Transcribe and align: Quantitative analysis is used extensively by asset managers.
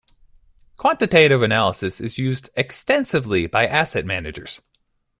Quantitative 0.77 1.43
analysis 1.43 1.99
is 2.01 2.17
used 2.17 2.49
extensively 2.55 3.45
by 3.45 3.67
asset 3.67 4.03
managers. 4.03 4.59